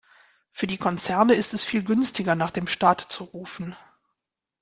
Für 0.49 0.65
die 0.65 0.79
Konzerne 0.79 1.35
ist 1.35 1.53
es 1.53 1.63
viel 1.63 1.83
günstiger, 1.83 2.33
nach 2.33 2.49
dem 2.49 2.65
Staat 2.65 3.01
zu 3.01 3.23
rufen. 3.23 3.75